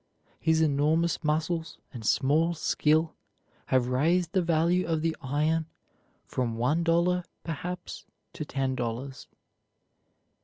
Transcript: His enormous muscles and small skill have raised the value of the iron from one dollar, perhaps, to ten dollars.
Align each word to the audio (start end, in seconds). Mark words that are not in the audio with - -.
His 0.39 0.61
enormous 0.61 1.23
muscles 1.23 1.77
and 1.93 2.03
small 2.03 2.55
skill 2.55 3.13
have 3.67 3.89
raised 3.89 4.31
the 4.31 4.41
value 4.41 4.87
of 4.87 5.03
the 5.03 5.15
iron 5.21 5.67
from 6.25 6.57
one 6.57 6.81
dollar, 6.83 7.23
perhaps, 7.43 8.07
to 8.33 8.43
ten 8.43 8.73
dollars. 8.73 9.27